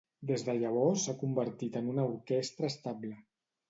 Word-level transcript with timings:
Des 0.29 0.43
de 0.47 0.55
llavors 0.63 1.05
s'ha 1.05 1.15
convertit 1.21 1.79
en 1.83 1.95
una 1.95 2.09
orquestra 2.17 2.77
estable. 2.77 3.19